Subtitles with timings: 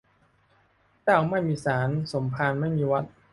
[1.03, 3.03] เจ้าไม่มีศาล สมภารไม่มีวัด